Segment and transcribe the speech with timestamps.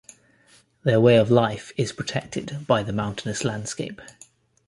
[0.81, 4.01] Their way of life is protected by the mountainous landscape.